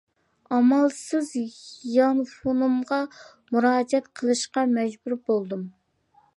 [0.55, 1.29] ئامالسىز
[1.97, 2.99] يانفونۇمغا
[3.57, 5.67] مۇراجىئەت قىلىشقا مەجبۇر بولدۇم.